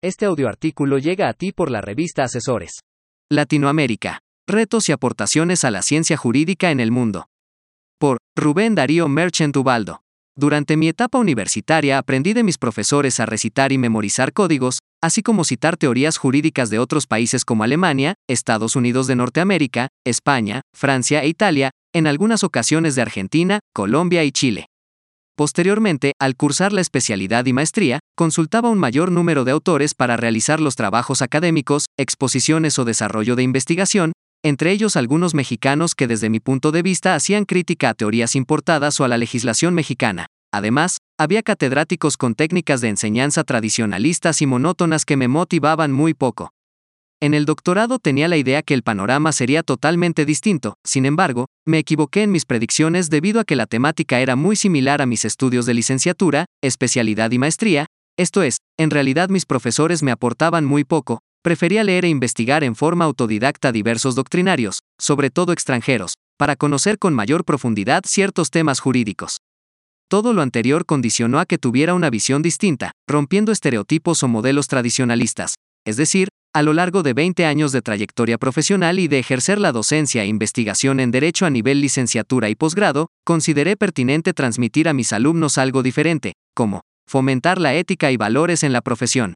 [0.00, 2.82] Este audioartículo llega a ti por la revista Asesores.
[3.32, 4.20] Latinoamérica.
[4.46, 7.26] Retos y aportaciones a la ciencia jurídica en el mundo.
[7.98, 10.02] Por Rubén Darío Merchant Ubaldo.
[10.36, 15.42] Durante mi etapa universitaria aprendí de mis profesores a recitar y memorizar códigos, así como
[15.42, 21.28] citar teorías jurídicas de otros países como Alemania, Estados Unidos de Norteamérica, España, Francia e
[21.28, 24.66] Italia, en algunas ocasiones de Argentina, Colombia y Chile.
[25.38, 30.58] Posteriormente, al cursar la especialidad y maestría, consultaba un mayor número de autores para realizar
[30.58, 34.10] los trabajos académicos, exposiciones o desarrollo de investigación,
[34.42, 38.98] entre ellos algunos mexicanos que desde mi punto de vista hacían crítica a teorías importadas
[38.98, 40.26] o a la legislación mexicana.
[40.52, 46.50] Además, había catedráticos con técnicas de enseñanza tradicionalistas y monótonas que me motivaban muy poco.
[47.20, 51.78] En el doctorado tenía la idea que el panorama sería totalmente distinto, sin embargo, me
[51.78, 55.66] equivoqué en mis predicciones debido a que la temática era muy similar a mis estudios
[55.66, 57.86] de licenciatura, especialidad y maestría,
[58.16, 62.76] esto es, en realidad mis profesores me aportaban muy poco, prefería leer e investigar en
[62.76, 69.38] forma autodidacta diversos doctrinarios, sobre todo extranjeros, para conocer con mayor profundidad ciertos temas jurídicos.
[70.08, 75.56] Todo lo anterior condicionó a que tuviera una visión distinta, rompiendo estereotipos o modelos tradicionalistas,
[75.84, 79.70] es decir, a lo largo de 20 años de trayectoria profesional y de ejercer la
[79.70, 85.12] docencia e investigación en Derecho a nivel licenciatura y posgrado, consideré pertinente transmitir a mis
[85.12, 89.34] alumnos algo diferente, como fomentar la ética y valores en la profesión,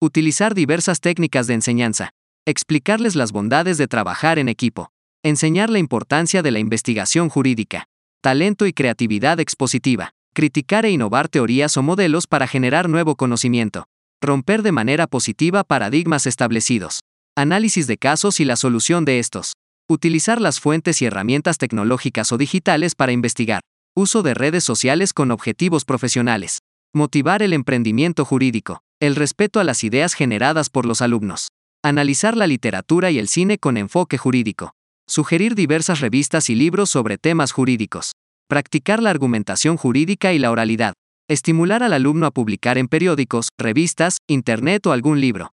[0.00, 2.10] utilizar diversas técnicas de enseñanza,
[2.46, 4.90] explicarles las bondades de trabajar en equipo,
[5.22, 7.86] enseñar la importancia de la investigación jurídica,
[8.20, 13.86] talento y creatividad expositiva, criticar e innovar teorías o modelos para generar nuevo conocimiento,
[14.24, 17.00] Romper de manera positiva paradigmas establecidos.
[17.36, 19.52] Análisis de casos y la solución de estos.
[19.86, 23.60] Utilizar las fuentes y herramientas tecnológicas o digitales para investigar.
[23.94, 26.60] Uso de redes sociales con objetivos profesionales.
[26.94, 28.80] Motivar el emprendimiento jurídico.
[28.98, 31.48] El respeto a las ideas generadas por los alumnos.
[31.82, 34.72] Analizar la literatura y el cine con enfoque jurídico.
[35.06, 38.12] Sugerir diversas revistas y libros sobre temas jurídicos.
[38.48, 40.94] Practicar la argumentación jurídica y la oralidad.
[41.26, 45.54] Estimular al alumno a publicar en periódicos, revistas, internet o algún libro.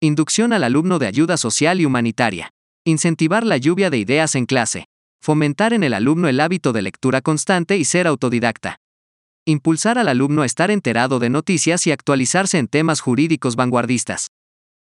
[0.00, 2.52] Inducción al alumno de ayuda social y humanitaria.
[2.86, 4.86] Incentivar la lluvia de ideas en clase.
[5.20, 8.78] Fomentar en el alumno el hábito de lectura constante y ser autodidacta.
[9.44, 14.28] Impulsar al alumno a estar enterado de noticias y actualizarse en temas jurídicos vanguardistas.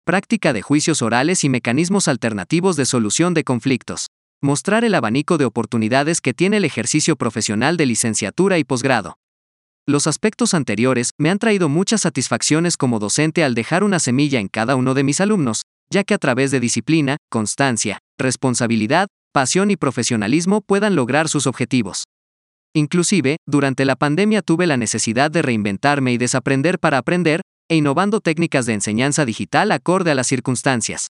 [0.03, 4.07] Práctica de juicios orales y mecanismos alternativos de solución de conflictos.
[4.41, 9.20] Mostrar el abanico de oportunidades que tiene el ejercicio profesional de licenciatura y posgrado.
[9.91, 14.47] Los aspectos anteriores me han traído muchas satisfacciones como docente al dejar una semilla en
[14.47, 19.75] cada uno de mis alumnos, ya que a través de disciplina, constancia, responsabilidad, pasión y
[19.75, 22.05] profesionalismo puedan lograr sus objetivos.
[22.73, 28.21] Inclusive, durante la pandemia tuve la necesidad de reinventarme y desaprender para aprender, e innovando
[28.21, 31.07] técnicas de enseñanza digital acorde a las circunstancias.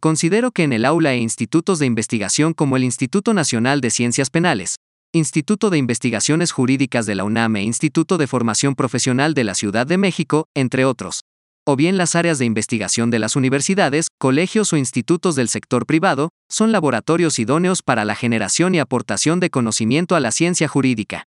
[0.00, 4.28] Considero que en el aula e institutos de investigación como el Instituto Nacional de Ciencias
[4.28, 4.76] Penales,
[5.14, 9.86] Instituto de Investigaciones Jurídicas de la UNAM e Instituto de Formación Profesional de la Ciudad
[9.86, 11.20] de México, entre otros.
[11.66, 16.30] O bien las áreas de investigación de las universidades, colegios o institutos del sector privado,
[16.50, 21.24] son laboratorios idóneos para la generación y aportación de conocimiento a la ciencia jurídica.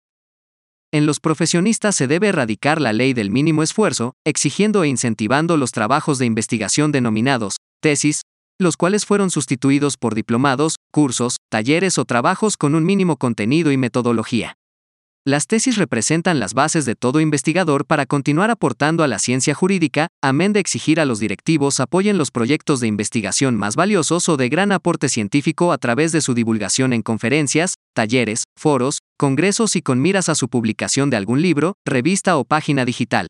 [0.90, 5.72] En los profesionistas se debe erradicar la ley del mínimo esfuerzo, exigiendo e incentivando los
[5.72, 8.22] trabajos de investigación denominados tesis,
[8.58, 13.76] los cuales fueron sustituidos por diplomados, cursos, talleres o trabajos con un mínimo contenido y
[13.76, 14.56] metodología.
[15.26, 20.08] Las tesis representan las bases de todo investigador para continuar aportando a la ciencia jurídica,
[20.22, 24.50] amén de exigir a los directivos apoyen los proyectos de investigación más valiosos o de
[24.50, 30.02] gran aporte científico a través de su divulgación en conferencias, talleres, foros, congresos y con
[30.02, 33.28] miras a su publicación de algún libro, revista o página digital.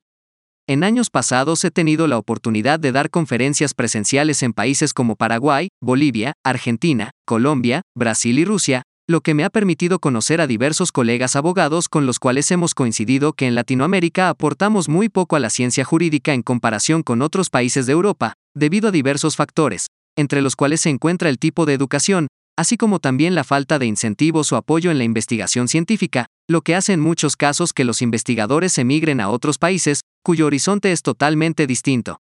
[0.66, 5.69] En años pasados he tenido la oportunidad de dar conferencias presenciales en países como Paraguay,
[5.82, 11.36] Bolivia, Argentina, Colombia, Brasil y Rusia, lo que me ha permitido conocer a diversos colegas
[11.36, 15.84] abogados con los cuales hemos coincidido que en Latinoamérica aportamos muy poco a la ciencia
[15.84, 20.81] jurídica en comparación con otros países de Europa, debido a diversos factores, entre los cuales
[20.81, 24.91] se encuentra el tipo de educación, así como también la falta de incentivos o apoyo
[24.91, 29.29] en la investigación científica, lo que hace en muchos casos que los investigadores emigren a
[29.29, 32.19] otros países, cuyo horizonte es totalmente distinto.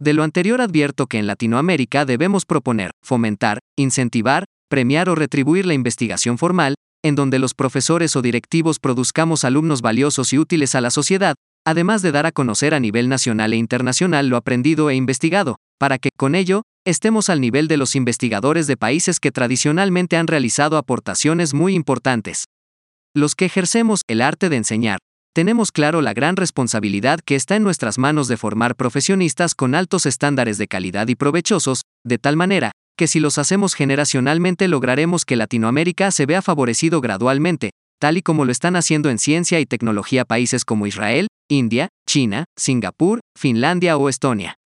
[0.00, 5.74] De lo anterior advierto que en Latinoamérica debemos proponer, fomentar, incentivar, premiar o retribuir la
[5.74, 6.74] investigación formal,
[7.04, 12.02] en donde los profesores o directivos produzcamos alumnos valiosos y útiles a la sociedad, además
[12.02, 16.10] de dar a conocer a nivel nacional e internacional lo aprendido e investigado, para que,
[16.16, 21.54] con ello, estemos al nivel de los investigadores de países que tradicionalmente han realizado aportaciones
[21.54, 22.44] muy importantes.
[23.14, 24.98] Los que ejercemos el arte de enseñar,
[25.34, 30.06] tenemos claro la gran responsabilidad que está en nuestras manos de formar profesionistas con altos
[30.06, 35.36] estándares de calidad y provechosos, de tal manera, que si los hacemos generacionalmente lograremos que
[35.36, 40.24] Latinoamérica se vea favorecido gradualmente, tal y como lo están haciendo en ciencia y tecnología
[40.24, 44.54] países como Israel, India, China, Singapur, Finlandia o Estonia.